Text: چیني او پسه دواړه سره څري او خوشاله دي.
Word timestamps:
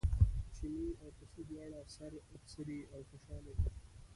چیني 0.55 0.87
او 1.01 1.09
پسه 1.17 1.41
دواړه 1.49 1.79
سره 1.95 2.17
څري 2.51 2.79
او 2.93 3.01
خوشاله 3.09 3.51
دي. 3.59 3.69